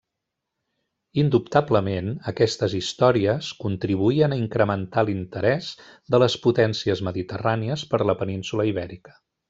Indubtablement, 1.23 2.09
aquestes 2.31 2.73
històries 2.79 3.51
contribuïen 3.65 4.33
a 4.33 4.39
incrementar 4.45 5.07
l'interès 5.11 5.71
de 6.15 6.21
les 6.25 6.39
potències 6.49 7.05
mediterrànies 7.11 7.85
per 7.95 8.05
la 8.13 8.19
península 8.27 8.69
Ibèrica. 8.77 9.17